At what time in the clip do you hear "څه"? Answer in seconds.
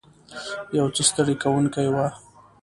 0.95-1.01